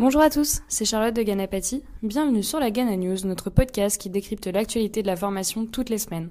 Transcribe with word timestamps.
Bonjour 0.00 0.22
à 0.22 0.30
tous, 0.30 0.62
c'est 0.66 0.86
Charlotte 0.86 1.14
de 1.14 1.22
Ganapati. 1.22 1.82
Bienvenue 2.02 2.42
sur 2.42 2.58
la 2.58 2.70
Gana 2.70 2.96
News, 2.96 3.18
notre 3.26 3.50
podcast 3.50 4.00
qui 4.00 4.08
décrypte 4.08 4.46
l'actualité 4.46 5.02
de 5.02 5.06
la 5.06 5.14
formation 5.14 5.66
toutes 5.66 5.90
les 5.90 5.98
semaines. 5.98 6.30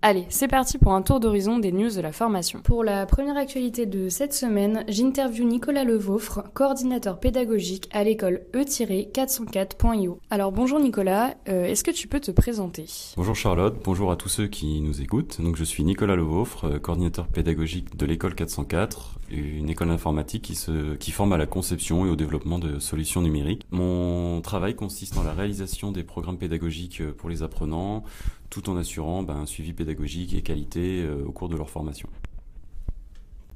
Allez, 0.00 0.26
c'est 0.28 0.46
parti 0.46 0.78
pour 0.78 0.92
un 0.92 1.02
tour 1.02 1.18
d'horizon 1.18 1.58
des 1.58 1.72
news 1.72 1.90
de 1.90 2.00
la 2.00 2.12
formation. 2.12 2.60
Pour 2.62 2.84
la 2.84 3.04
première 3.04 3.36
actualité 3.36 3.84
de 3.84 4.08
cette 4.08 4.32
semaine, 4.32 4.84
j'interview 4.86 5.44
Nicolas 5.44 5.82
Levaufre, 5.82 6.44
coordinateur 6.54 7.18
pédagogique 7.18 7.88
à 7.90 8.04
l'école 8.04 8.42
E-404.io. 8.54 10.20
Alors 10.30 10.52
bonjour 10.52 10.78
Nicolas, 10.78 11.34
euh, 11.48 11.64
est-ce 11.64 11.82
que 11.82 11.90
tu 11.90 12.06
peux 12.06 12.20
te 12.20 12.30
présenter? 12.30 12.86
Bonjour 13.16 13.34
Charlotte, 13.34 13.76
bonjour 13.82 14.12
à 14.12 14.16
tous 14.16 14.28
ceux 14.28 14.46
qui 14.46 14.80
nous 14.82 15.02
écoutent. 15.02 15.40
Donc 15.40 15.56
je 15.56 15.64
suis 15.64 15.82
Nicolas 15.82 16.14
Levaufre, 16.14 16.66
euh, 16.66 16.78
coordinateur 16.78 17.26
pédagogique 17.26 17.96
de 17.96 18.06
l'école 18.06 18.36
404, 18.36 19.18
une 19.32 19.68
école 19.68 19.90
informatique 19.90 20.42
qui, 20.42 20.54
se, 20.54 20.94
qui 20.94 21.10
forme 21.10 21.32
à 21.32 21.38
la 21.38 21.46
conception 21.46 22.06
et 22.06 22.08
au 22.08 22.16
développement 22.16 22.60
de 22.60 22.78
solutions 22.78 23.20
numériques. 23.20 23.66
Mon 23.72 24.40
travail 24.42 24.76
consiste 24.76 25.16
dans 25.16 25.24
la 25.24 25.32
réalisation 25.32 25.90
des 25.90 26.04
programmes 26.04 26.38
pédagogiques 26.38 27.00
euh, 27.00 27.12
pour 27.12 27.28
les 27.28 27.42
apprenants, 27.42 28.04
tout 28.50 28.68
en 28.70 28.76
assurant 28.76 29.22
ben, 29.22 29.36
un 29.36 29.46
suivi 29.46 29.72
pédagogique 29.72 30.34
et 30.34 30.42
qualité 30.42 31.02
euh, 31.02 31.24
au 31.26 31.32
cours 31.32 31.48
de 31.48 31.56
leur 31.56 31.70
formation. 31.70 32.08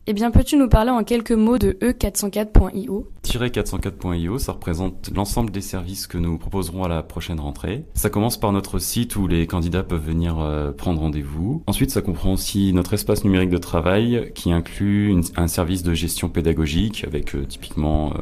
Eh 0.09 0.15
bien, 0.15 0.33
peux-tu 0.33 0.57
nous 0.57 0.69
parler 0.69 0.91
en 0.91 1.05
quelques 1.05 1.31
mots 1.31 1.59
de 1.59 1.73
E404.io 1.81 3.07
404.io, 3.23 4.39
ça 4.39 4.51
représente 4.51 5.13
l'ensemble 5.15 5.53
des 5.53 5.61
services 5.61 6.09
que 6.09 6.19
nous 6.19 6.39
proposerons 6.39 6.83
à 6.83 6.89
la 6.89 7.05
prochaine 7.05 7.39
rentrée. 7.39 7.85
Ça 7.95 8.11
commence 8.11 8.37
par 8.37 8.51
notre 8.51 8.81
site 8.81 9.15
où 9.15 9.29
les 9.29 9.47
candidats 9.47 9.85
peuvent 9.85 10.05
venir 10.05 10.41
euh, 10.41 10.73
prendre 10.73 11.01
rendez-vous. 11.01 11.63
Ensuite, 11.69 11.93
ça 11.93 12.03
comprend 12.03 12.33
aussi 12.33 12.73
notre 12.73 12.95
espace 12.95 13.23
numérique 13.23 13.51
de 13.51 13.59
travail 13.59 14.33
qui 14.35 14.51
inclut 14.51 15.21
un 15.37 15.47
service 15.47 15.85
de 15.85 15.95
gestion 15.95 16.29
pédagogique 16.29 17.05
avec 17.05 17.37
euh, 17.37 17.45
typiquement 17.45 18.13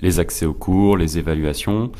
les 0.00 0.20
accès 0.20 0.46
aux 0.46 0.54
cours, 0.54 0.96
les 0.96 1.18
évaluations, 1.18 1.92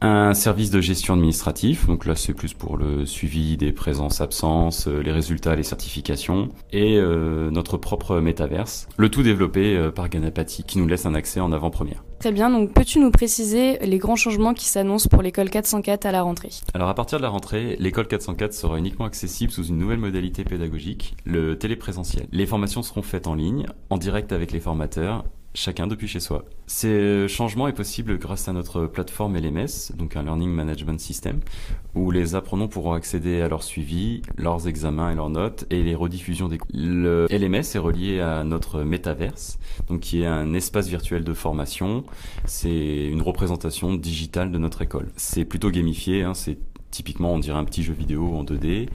un 0.00 0.32
service 0.34 0.70
de 0.70 0.80
gestion 0.80 1.14
administratif, 1.14 1.86
donc 1.86 2.06
là 2.06 2.16
c'est 2.16 2.32
plus 2.32 2.54
pour 2.54 2.76
le 2.76 3.04
suivi 3.04 3.56
des 3.56 3.72
présences-absences, 3.72 4.88
euh, 4.88 5.02
les 5.02 5.12
résultats, 5.12 5.54
les 5.54 5.62
certifications, 5.62 6.48
et 6.72 6.96
euh, 6.96 7.50
notre 7.50 7.76
propre 7.76 8.20
métaverse, 8.20 8.88
le 8.96 9.10
tout 9.10 9.22
développé 9.22 9.76
euh, 9.76 9.90
par 9.90 10.08
Ganapati 10.08 10.64
qui 10.64 10.78
nous 10.78 10.86
laisse 10.86 11.04
un 11.04 11.14
accès 11.14 11.40
en 11.40 11.52
avant-première. 11.52 12.02
Très 12.18 12.32
bien, 12.32 12.50
donc 12.50 12.72
peux-tu 12.72 12.98
nous 12.98 13.10
préciser 13.10 13.78
les 13.78 13.98
grands 13.98 14.16
changements 14.16 14.54
qui 14.54 14.66
s'annoncent 14.66 15.08
pour 15.08 15.22
l'école 15.22 15.50
404 15.50 16.06
à 16.06 16.12
la 16.12 16.22
rentrée? 16.22 16.50
Alors 16.74 16.88
à 16.88 16.94
partir 16.94 17.18
de 17.18 17.22
la 17.22 17.30
rentrée, 17.30 17.76
l'école 17.78 18.08
404 18.08 18.52
sera 18.52 18.78
uniquement 18.78 19.06
accessible 19.06 19.52
sous 19.52 19.64
une 19.64 19.78
nouvelle 19.78 19.98
modalité 19.98 20.44
pédagogique, 20.44 21.16
le 21.24 21.58
téléprésentiel. 21.58 22.26
Les 22.32 22.46
formations 22.46 22.82
seront 22.82 23.02
faites 23.02 23.26
en 23.26 23.34
ligne, 23.34 23.66
en 23.90 23.98
direct 23.98 24.32
avec 24.32 24.52
les 24.52 24.60
formateurs 24.60 25.24
chacun 25.54 25.86
depuis 25.86 26.08
chez 26.08 26.20
soi. 26.20 26.44
Ces 26.66 27.26
changements 27.28 27.66
est 27.66 27.72
possible 27.72 28.18
grâce 28.18 28.48
à 28.48 28.52
notre 28.52 28.86
plateforme 28.86 29.36
LMS, 29.36 29.92
donc 29.96 30.16
un 30.16 30.22
Learning 30.22 30.50
Management 30.50 31.00
System, 31.00 31.40
où 31.94 32.10
les 32.10 32.34
apprenants 32.34 32.68
pourront 32.68 32.92
accéder 32.92 33.40
à 33.40 33.48
leur 33.48 33.62
suivi, 33.62 34.22
leurs 34.36 34.68
examens 34.68 35.10
et 35.10 35.14
leurs 35.14 35.30
notes 35.30 35.66
et 35.70 35.82
les 35.82 35.94
rediffusions 35.94 36.48
des 36.48 36.58
cours. 36.58 36.70
Le 36.72 37.26
LMS 37.30 37.74
est 37.74 37.78
relié 37.78 38.20
à 38.20 38.44
notre 38.44 38.82
métaverse, 38.82 39.58
donc 39.88 40.00
qui 40.00 40.22
est 40.22 40.26
un 40.26 40.54
espace 40.54 40.88
virtuel 40.88 41.24
de 41.24 41.34
formation. 41.34 42.04
C'est 42.44 43.06
une 43.06 43.22
représentation 43.22 43.94
digitale 43.94 44.52
de 44.52 44.58
notre 44.58 44.82
école. 44.82 45.08
C'est 45.16 45.44
plutôt 45.44 45.70
gamifié, 45.70 46.22
hein, 46.22 46.34
c'est 46.34 46.58
typiquement 46.90 47.32
on 47.32 47.38
dirait 47.38 47.58
un 47.58 47.64
petit 47.64 47.82
jeu 47.82 47.92
vidéo 47.92 48.34
en 48.34 48.44
2D. 48.44 48.88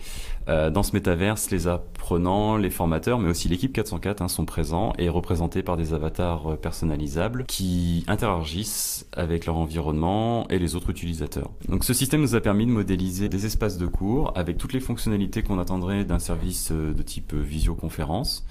Euh, 0.48 0.70
dans 0.70 0.84
ce 0.84 0.94
métaverse, 0.94 1.50
les 1.50 1.68
apprenants, 1.68 2.58
les 2.58 2.70
formateurs, 2.70 3.18
mais 3.18 3.30
aussi 3.30 3.48
l'équipe 3.48 3.74
404 3.74 4.22
hein, 4.22 4.28
sont 4.28 4.46
présents 4.46 4.94
et 5.00 5.10
représentés 5.10 5.64
par 5.64 5.76
des 5.76 5.94
avatars 5.94 6.54
euh, 6.54 6.56
personnalisables 6.56 7.46
qui 7.46 8.04
interagissent 8.08 9.08
avec 9.14 9.48
leur 9.48 9.58
environnement 9.58 10.48
et 10.50 10.60
les 10.60 10.76
autres 10.76 10.92
utilisateurs. 10.92 11.50
Donc 11.68 11.84
ce 11.84 11.94
système 11.94 12.22
nous 12.22 12.36
a 12.36 12.42
permis 12.42 12.68
de 12.68 12.72
modéliser 12.72 13.28
des 13.28 13.46
espaces 13.46 13.78
de 13.78 13.88
cours 13.88 14.34
avec 14.36 14.58
toutes 14.58 14.74
les 14.74 14.80
fonctionnalités 14.80 15.42
qu'on 15.42 15.58
attendrait 15.58 16.06
d'un 16.06 16.20
service 16.20 16.72
euh, 16.72 16.94
de 16.94 17.02
type 17.02 17.34
visioconférence 17.34 18.46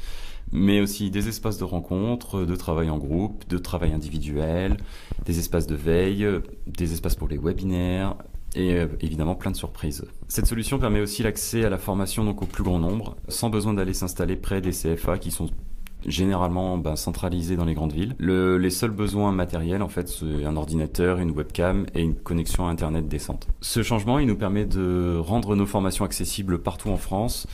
mais 0.52 0.80
aussi 0.80 1.10
des 1.10 1.28
espaces 1.28 1.58
de 1.58 1.64
rencontre, 1.64 2.44
de 2.44 2.54
travail 2.54 2.90
en 2.90 2.98
groupe, 2.98 3.48
de 3.48 3.58
travail 3.58 3.92
individuel, 3.92 4.76
des 5.24 5.38
espaces 5.38 5.66
de 5.66 5.74
veille, 5.74 6.28
des 6.66 6.92
espaces 6.92 7.14
pour 7.14 7.28
les 7.28 7.38
webinaires, 7.38 8.14
et 8.54 8.74
euh, 8.74 8.86
évidemment 9.00 9.34
plein 9.34 9.50
de 9.50 9.56
surprises. 9.56 10.04
Cette 10.28 10.46
solution 10.46 10.78
permet 10.78 11.00
aussi 11.00 11.22
l'accès 11.22 11.64
à 11.64 11.70
la 11.70 11.78
formation 11.78 12.24
donc 12.24 12.42
au 12.42 12.46
plus 12.46 12.62
grand 12.62 12.78
nombre, 12.78 13.16
sans 13.28 13.50
besoin 13.50 13.74
d'aller 13.74 13.94
s'installer 13.94 14.36
près 14.36 14.60
des 14.60 14.70
CFA 14.70 15.18
qui 15.18 15.30
sont 15.30 15.48
généralement 16.06 16.76
ben, 16.78 16.96
centralisés 16.96 17.56
dans 17.56 17.64
les 17.64 17.74
grandes 17.74 17.92
villes. 17.92 18.14
Le, 18.18 18.58
les 18.58 18.70
seuls 18.70 18.90
besoins 18.90 19.32
matériels, 19.32 19.82
en 19.82 19.88
fait, 19.88 20.08
c'est 20.08 20.44
un 20.44 20.56
ordinateur, 20.56 21.18
une 21.18 21.30
webcam 21.30 21.86
et 21.94 22.02
une 22.02 22.14
connexion 22.14 22.66
à 22.66 22.70
Internet 22.70 23.08
décente. 23.08 23.48
Ce 23.60 23.82
changement, 23.82 24.18
il 24.18 24.26
nous 24.26 24.36
permet 24.36 24.66
de 24.66 25.16
rendre 25.18 25.56
nos 25.56 25.66
formations 25.66 26.04
accessibles 26.04 26.58
partout 26.58 26.90
en 26.90 26.96
France, 26.96 27.46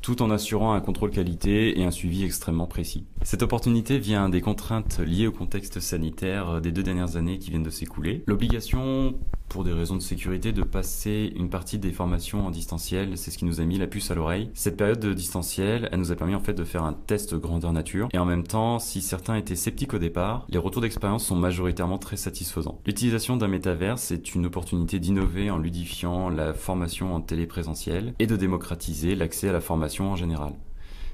tout 0.00 0.22
en 0.22 0.30
assurant 0.30 0.72
un 0.72 0.80
contrôle 0.80 1.10
qualité 1.10 1.80
et 1.80 1.84
un 1.84 1.90
suivi 1.90 2.24
extrêmement 2.24 2.66
précis. 2.66 3.04
Cette 3.22 3.42
opportunité 3.42 3.98
vient 3.98 4.28
des 4.28 4.40
contraintes 4.40 5.00
liées 5.00 5.26
au 5.26 5.32
contexte 5.32 5.80
sanitaire 5.80 6.60
des 6.60 6.72
deux 6.72 6.82
dernières 6.82 7.16
années 7.16 7.38
qui 7.38 7.50
viennent 7.50 7.62
de 7.62 7.70
s'écouler. 7.70 8.22
L'obligation 8.26 9.14
pour 9.48 9.64
des 9.64 9.72
raisons 9.72 9.96
de 9.96 10.02
sécurité, 10.02 10.52
de 10.52 10.62
passer 10.62 11.32
une 11.36 11.48
partie 11.48 11.78
des 11.78 11.90
formations 11.90 12.46
en 12.46 12.50
distanciel. 12.50 13.16
C'est 13.16 13.30
ce 13.30 13.38
qui 13.38 13.44
nous 13.44 13.60
a 13.60 13.64
mis 13.64 13.78
la 13.78 13.86
puce 13.86 14.10
à 14.10 14.14
l'oreille. 14.14 14.50
Cette 14.54 14.76
période 14.76 15.00
de 15.00 15.12
distanciel, 15.14 15.88
elle 15.90 15.98
nous 15.98 16.12
a 16.12 16.16
permis 16.16 16.34
en 16.34 16.40
fait 16.40 16.54
de 16.54 16.64
faire 16.64 16.84
un 16.84 16.92
test 16.92 17.34
grandeur 17.34 17.72
nature. 17.72 18.08
Et 18.12 18.18
en 18.18 18.24
même 18.24 18.46
temps, 18.46 18.78
si 18.78 19.00
certains 19.00 19.36
étaient 19.36 19.56
sceptiques 19.56 19.94
au 19.94 19.98
départ, 19.98 20.46
les 20.50 20.58
retours 20.58 20.82
d'expérience 20.82 21.24
sont 21.24 21.36
majoritairement 21.36 21.98
très 21.98 22.16
satisfaisants. 22.16 22.80
L'utilisation 22.86 23.36
d'un 23.36 23.48
métaverse 23.48 24.10
est 24.10 24.34
une 24.34 24.46
opportunité 24.46 24.98
d'innover 24.98 25.50
en 25.50 25.58
ludifiant 25.58 26.28
la 26.28 26.52
formation 26.52 27.14
en 27.14 27.20
téléprésentiel 27.20 28.14
et 28.18 28.26
de 28.26 28.36
démocratiser 28.36 29.14
l'accès 29.14 29.48
à 29.48 29.52
la 29.52 29.60
formation 29.60 29.87
en 30.00 30.16
général. 30.16 30.52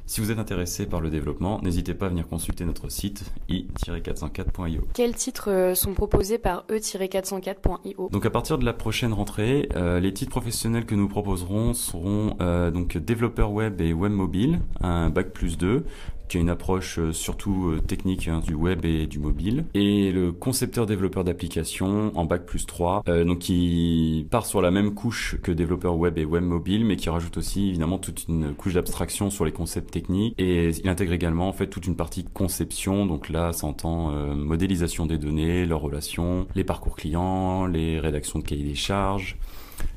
Si 0.07 0.21
vous 0.21 0.31
êtes 0.31 0.39
intéressé 0.39 0.85
par 0.85 1.01
le 1.01 1.09
développement, 1.09 1.61
n'hésitez 1.63 1.95
pas 1.95 2.07
à 2.07 2.09
venir 2.11 2.29
consulter 2.29 2.67
notre 2.67 2.91
site 2.91 3.25
i-404.io. 3.49 4.83
Quels 4.93 5.15
titres 5.15 5.51
euh, 5.51 5.75
sont 5.75 5.95
proposés 5.95 6.37
par 6.37 6.67
e-404.io 6.69 8.11
Donc 8.13 8.27
à 8.27 8.31
partir 8.31 8.59
de 8.59 8.67
la 8.67 8.75
prochaine 8.75 9.15
rentrée, 9.15 9.67
euh, 9.77 10.01
les 10.01 10.13
titres 10.13 10.31
professionnels 10.31 10.85
que 10.85 10.95
nous 10.95 11.09
proposerons 11.09 11.73
seront 11.73 12.37
euh, 12.43 12.71
donc 12.71 12.99
développeur 12.99 13.53
web 13.53 13.81
et 13.81 13.95
web 13.95 14.13
mobile, 14.13 14.61
un 14.83 15.09
bac 15.09 15.31
plus 15.31 15.57
2, 15.57 15.87
qui 16.29 16.39
a 16.39 16.41
une 16.41 16.51
approche 16.51 16.99
euh, 16.99 17.13
surtout 17.13 17.71
euh, 17.71 17.81
technique 17.81 18.29
hein, 18.29 18.41
du 18.41 18.55
web 18.55 18.85
et 18.85 19.07
du 19.07 19.19
mobile, 19.19 19.65
et 19.75 20.11
le 20.11 20.33
concepteur 20.33 20.87
développeur 20.87 21.25
d'application 21.25 22.13
en 22.17 22.25
bac 22.25 22.47
plus 22.47 22.67
3, 22.67 23.03
euh, 23.09 23.25
donc 23.25 23.41
qui 23.41 24.27
part 24.31 24.47
sur 24.47 24.63
la 24.63 24.71
même 24.71 24.95
couche 24.95 25.37
que 25.43 25.53
développeur 25.53 25.97
web 25.97 26.19
et 26.19 26.25
web 26.25 26.43
mobile, 26.43 26.85
mais 26.85 26.97
qui 26.97 27.11
rajoute 27.11 27.37
aussi 27.37 27.69
évidemment 27.69 27.99
toute 27.99 28.27
une 28.29 28.55
couche 28.55 28.75
d'abstraction 28.75 29.31
sur 29.31 29.45
les 29.45 29.53
concepts 29.53 29.91
techniques, 29.91 30.35
et 30.39 30.71
il 30.71 30.89
intègre 30.89 31.13
également 31.13 31.49
en 31.49 31.53
fait 31.53 31.67
toute 31.67 31.87
une 31.87 31.97
partie 31.97 32.25
conception, 32.25 33.07
donc 33.07 33.29
là 33.29 33.53
ça 33.53 33.67
entend 33.67 34.11
modélisation 34.35 35.07
des 35.07 35.19
données, 35.19 35.67
leurs 35.67 35.81
relations, 35.81 36.47
les 36.55 36.65
parcours 36.65 36.97
clients, 36.97 37.67
les 37.67 38.01
rédactions 38.01 38.39
de 38.39 38.45
cahiers 38.45 38.65
des 38.65 38.75
charges, 38.75 39.37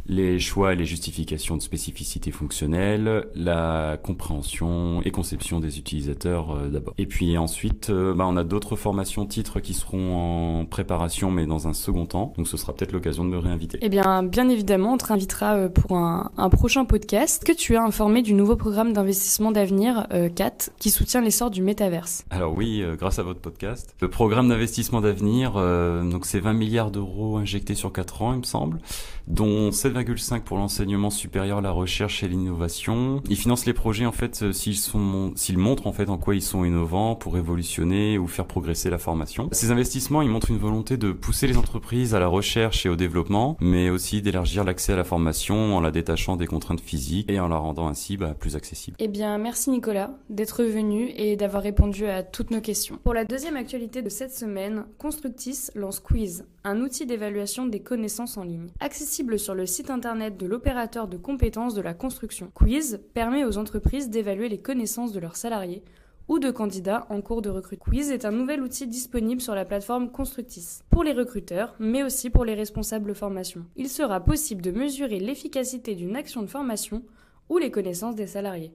les 0.08 0.40
choix 0.40 0.74
et 0.74 0.76
les 0.76 0.86
justifications 0.86 1.58
de 1.58 1.62
spécificité 1.62 2.32
fonctionnelle, 2.32 3.28
la 3.36 3.98
compréhension 4.02 5.02
et 5.04 5.12
conception 5.12 5.60
des 5.60 5.80
utilisateurs 5.80 6.52
euh, 6.52 6.70
d'abord. 6.70 6.94
Et 6.98 7.06
puis 7.06 7.38
ensuite, 7.38 7.90
euh, 7.90 8.14
bah, 8.14 8.26
on 8.28 8.38
a 8.38 8.44
d'autres 8.44 8.76
formations 8.76 9.26
titres 9.26 9.60
qui 9.60 9.74
seront 9.74 10.62
en 10.62 10.66
préparation, 10.66 11.32
mais 11.32 11.46
dans 11.46 11.68
un 11.68 11.74
second 11.74 12.06
temps. 12.06 12.34
Donc 12.38 12.48
ce 12.48 12.58
sera 12.58 12.74
peut-être 12.74 12.94
l'occasion 12.94 13.26
de 13.26 13.30
me 13.30 13.38
réinviter. 13.38 13.80
Eh 13.82 13.90
bien, 13.90 14.24
bien 14.24 14.50
évidemment, 14.50 14.94
on 14.94 14.98
te 14.98 15.06
réinvitera 15.06 15.56
euh, 15.56 15.70
pour 15.70 15.98
un, 15.98 16.32
un 16.38 16.50
prochain 16.50 16.86
podcast. 16.86 17.44
Que 17.44 17.54
tu 17.54 17.76
as 17.76 17.84
informé 17.84 18.22
du 18.22 18.34
nouveau 18.34 18.56
programme 18.56 18.94
d'investissement 18.94 19.52
d'avenir 19.52 20.08
CAT 20.36 20.72
qui 20.80 20.90
soutient 20.90 21.22
l'essor 21.22 21.52
du 21.52 21.62
métaverse 21.62 22.26
Alors 22.30 22.56
oui, 22.56 22.84
grâce 22.98 23.20
à 23.20 23.24
votre 23.24 23.40
podcast. 23.40 23.96
Le 24.02 24.10
programme 24.10 24.50
d'investissement 24.50 25.02
d'avenir, 25.02 25.54
donc 25.54 26.26
c'est 26.26 26.40
20 26.40 26.54
milliards 26.54 26.92
d'euros 26.92 27.38
injectés 27.38 27.76
sur 27.76 27.92
4 27.92 28.22
ans, 28.22 28.34
il 28.34 28.40
me 28.40 28.44
semble, 28.44 28.80
dont 29.28 29.72
7 29.72 29.97
7,5 30.04 30.42
pour 30.42 30.58
l'enseignement 30.58 31.10
supérieur, 31.10 31.62
la 31.62 31.72
recherche 31.72 32.24
et 32.24 32.28
l'innovation. 32.28 33.22
Ils 33.30 33.38
financent 33.38 33.66
les 33.66 33.74
projets 33.74 34.06
en 34.06 34.12
fait 34.12 34.44
euh, 34.44 34.52
s'ils 34.54 35.58
montrent 35.58 35.88
en 35.88 35.92
fait 35.92 36.10
en 36.10 36.18
quoi 36.18 36.36
ils 36.36 36.42
sont 36.42 36.64
innovants 36.64 37.16
pour 37.16 37.34
révolutionner 37.34 38.18
ou 38.18 38.28
faire 38.28 38.46
progresser 38.46 38.90
la 38.90 38.98
formation. 38.98 39.50
Ces 39.52 39.72
investissements, 39.72 40.22
ils 40.22 40.30
montrent 40.30 40.52
une 40.52 40.58
volonté 40.58 40.98
de 40.98 41.12
pousser 41.12 41.48
les 41.48 41.58
entreprises 41.58 42.14
à 42.14 42.20
la 42.20 42.28
recherche 42.28 42.86
et 42.86 42.90
au 42.90 42.96
développement, 42.96 43.58
mais 43.60 43.90
aussi 43.90 44.22
d'élargir 44.22 44.64
l'accès 44.64 44.94
à 44.94 44.96
la 44.96 45.04
formation 45.04 45.76
en 45.76 45.82
la 45.82 45.92
détachant 45.92 46.36
des 46.36 46.48
contraintes 46.48 46.82
physiques 46.82 47.30
et 47.30 47.40
en 47.40 47.48
la 47.48 47.58
rendant 47.58 47.88
ainsi 47.88 48.18
bah, 48.18 48.36
plus 48.38 48.56
accessible. 48.56 48.98
Eh 49.00 49.08
bien, 49.08 49.38
merci 49.38 49.70
Nicolas 49.70 50.12
d'être 50.30 50.64
venu 50.64 51.10
et 51.16 51.36
d'avoir 51.36 51.64
répondu 51.64 52.06
à 52.06 52.24
toutes 52.24 52.52
nos 52.52 52.62
questions. 52.62 53.00
Pour 53.04 53.14
la 53.14 53.26
deuxième 53.26 53.56
actualité 53.56 54.02
de 54.02 54.10
cette 54.10 54.34
semaine, 54.34 54.86
Constructis 54.98 55.70
lance 55.76 56.00
Quiz, 56.00 56.46
un 56.64 56.82
outil 56.82 57.06
d'évaluation 57.06 57.66
des 57.66 57.80
connaissances 57.80 58.38
en 58.38 58.44
ligne, 58.44 58.70
accessible 58.80 59.40
sur 59.40 59.56
le 59.56 59.66
site 59.66 59.90
internet 59.90 60.38
de 60.38 60.46
l'opérateur 60.46 61.08
de 61.08 61.18
compétences 61.18 61.74
de 61.74 61.82
la 61.82 61.94
construction. 61.94 62.52
Quiz 62.54 63.00
permet 63.14 63.46
aux 63.46 63.58
entreprises 63.58 64.10
d'évaluer 64.10 64.50
les 64.50 64.60
connaissances 64.60 65.14
de 65.14 65.20
leurs 65.20 65.36
salariés 65.36 65.84
ou 66.28 66.40
de 66.40 66.52
candidats 66.52 67.08
en 67.10 67.22
cours 67.22 67.42
de 67.42 67.50
recrutement. 67.50 67.86
Quiz 67.86 68.12
est 68.12 68.26
un 68.26 68.32
nouvel 68.32 68.62
outil 68.62 68.88
disponible 68.88 69.42
sur 69.42 69.56
la 69.56 69.66
plateforme 69.66 70.12
Constructis 70.12 70.80
pour 70.90 71.04
les 71.04 71.14
recruteurs, 71.14 71.76
mais 71.80 72.04
aussi 72.04 72.30
pour 72.30 72.46
les 72.46 72.54
responsables 72.54 73.16
formation. 73.16 73.66
Il 73.76 73.90
sera 73.90 74.20
possible 74.20 74.62
de 74.62 74.72
mesurer 74.72 75.20
l'efficacité 75.20 75.96
d'une 75.96 76.16
action 76.16 76.42
de 76.42 76.48
formation 76.48 77.04
ou 77.50 77.58
les 77.58 77.72
connaissances 77.72 78.16
des 78.16 78.28
salariés. 78.28 78.74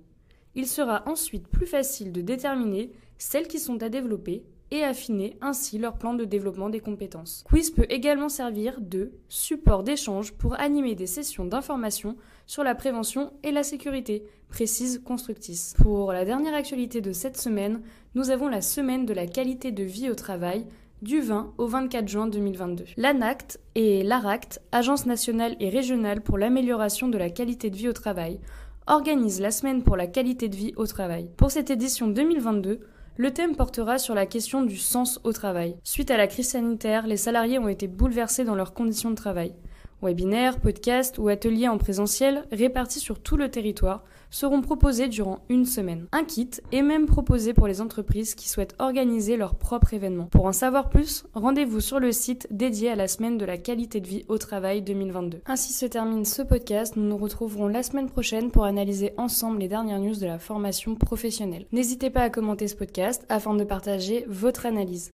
Il 0.55 0.67
sera 0.67 1.03
ensuite 1.07 1.49
plus 1.49 1.67
facile 1.67 2.13
de 2.13 2.21
déterminer 2.21 2.93
celles 3.19 3.49
qui 3.49 3.59
sont 3.59 3.83
à 3.83 3.89
développer 3.89 4.45
et 4.73 4.83
affiner 4.85 5.37
ainsi 5.43 5.79
leur 5.79 5.99
plan 5.99 6.15
de 6.15 6.25
développement 6.25 6.71
des 6.71 6.81
compétences. 6.81 7.45
Quiz 7.47 7.71
peut 7.71 7.87
également 7.91 8.31
servir 8.31 8.81
de 8.81 9.13
support 9.29 9.83
d'échange 9.83 10.33
pour 10.33 10.59
animer 10.59 10.95
des 10.95 11.07
sessions 11.07 11.45
d'information 11.45 12.17
sur 12.47 12.65
la 12.65 12.75
prévention 12.75 13.35
et 13.43 13.53
la 13.53 13.65
sécurité, 13.65 14.25
précise 14.49 15.03
Constructis. 15.05 15.75
Pour 15.77 16.11
la 16.13 16.25
dernière 16.25 16.55
actualité 16.55 17.03
de 17.03 17.13
cette 17.13 17.37
semaine, 17.37 17.83
nous 18.15 18.31
avons 18.31 18.49
la 18.49 18.63
semaine 18.63 19.05
de 19.05 19.13
la 19.13 19.27
qualité 19.27 19.73
de 19.73 19.85
vie 19.85 20.09
au 20.09 20.15
travail 20.15 20.67
du 21.03 21.21
20 21.21 21.53
au 21.59 21.67
24 21.67 22.09
juin 22.09 22.27
2022. 22.27 22.85
L'ANACT 22.97 23.61
et 23.75 24.03
l'ARACT, 24.03 24.63
Agence 24.73 25.05
nationale 25.05 25.55
et 25.61 25.69
régionale 25.69 26.23
pour 26.23 26.39
l'amélioration 26.39 27.09
de 27.09 27.19
la 27.19 27.29
qualité 27.29 27.69
de 27.69 27.77
vie 27.77 27.89
au 27.89 27.93
travail, 27.93 28.41
organisent 28.87 29.41
la 29.41 29.51
semaine 29.51 29.83
pour 29.83 29.97
la 29.97 30.07
qualité 30.07 30.49
de 30.49 30.57
vie 30.57 30.73
au 30.77 30.87
travail. 30.87 31.29
Pour 31.37 31.51
cette 31.51 31.71
édition 31.71 32.09
2022, 32.09 32.81
le 33.17 33.31
thème 33.33 33.57
portera 33.57 33.99
sur 33.99 34.15
la 34.15 34.25
question 34.27 34.63
du 34.63 34.77
sens 34.77 35.21
au 35.25 35.33
travail. 35.33 35.77
Suite 35.85 36.11
à 36.11 36.17
la 36.17 36.27
crise 36.27 36.49
sanitaire, 36.49 37.07
les 37.07 37.19
salariés 37.19 37.59
ont 37.59 37.69
été 37.69 37.87
bouleversés 37.87 38.45
dans 38.45 38.55
leurs 38.55 38.73
conditions 38.73 39.11
de 39.11 39.17
travail. 39.17 39.53
Webinaires, 40.03 40.59
podcasts 40.59 41.19
ou 41.19 41.29
ateliers 41.29 41.69
en 41.69 41.79
présentiel 41.79 42.45
répartis 42.51 43.01
sur 43.01 43.21
tout 43.21 43.37
le 43.37 43.51
territoire 43.51 44.05
seront 44.33 44.63
proposés 44.63 45.09
durant 45.09 45.41
une 45.49 45.67
semaine. 45.67 46.07
Un 46.11 46.25
kit 46.25 46.51
est 46.73 46.83
même 46.83 47.07
proposé 47.07 47.53
pour 47.53 47.69
les 47.69 47.81
entreprises 47.81 48.35
qui 48.35 48.49
souhaitent 48.49 48.75
organiser 48.79 49.37
leur 49.37 49.55
propre 49.55 49.95
événement. 49.95 50.25
Pour 50.25 50.47
en 50.47 50.53
savoir 50.53 50.89
plus, 50.89 51.25
rendez-vous 51.35 51.81
sur 51.81 52.01
le 52.01 52.13
site 52.13 52.49
dédié 52.51 52.91
à 52.91 52.97
la 52.97 53.09
semaine 53.09 53.37
de 53.37 53.45
la 53.45 53.59
qualité 53.59 54.01
de 54.01 54.09
vie 54.09 54.25
au 54.29 54.39
travail 54.39 54.83
2022. 54.83 55.43
Ainsi 55.47 55.73
se 55.73 55.87
termine 55.87 56.25
ce 56.25 56.43
podcast. 56.43 56.97
Nous 56.97 57.07
nous 57.07 57.17
retrouverons 57.19 57.69
la 57.69 57.83
semaine 57.83 58.09
prochaine 58.09 58.51
pour 58.51 58.65
analyser 58.65 59.13
ensemble 59.19 59.61
les 59.61 59.69
dernières 59.69 60.01
news 60.01 60.17
de 60.17 60.27
la 60.27 60.39
formation 60.39 60.95
professionnelle. 60.95 61.67
N'hésitez 61.73 62.09
pas 62.09 62.23
à 62.23 62.31
commenter 62.31 62.69
ce 62.69 62.77
podcast 62.77 63.25
afin 63.29 63.55
de 63.55 63.65
partager 63.65 64.25
votre 64.29 64.65
analyse. 64.65 65.11